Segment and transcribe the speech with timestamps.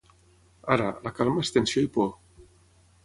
[0.75, 2.09] Ara, la calma és tensió i por.